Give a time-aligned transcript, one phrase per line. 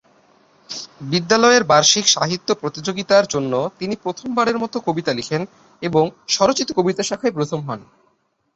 [1.01, 5.41] বিদ্যালয়ের বার্ষিক সাহিত্য প্রতিযোগিতার জন্য তিনি প্রথমবারের মত কবিতা লিখেন
[5.81, 6.03] এবং
[6.27, 7.79] স্বরচিত কবিতা শাখায় প্রথম হন।